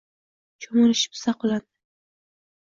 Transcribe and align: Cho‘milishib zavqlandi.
Cho‘milishib 0.65 1.21
zavqlandi. 1.21 1.71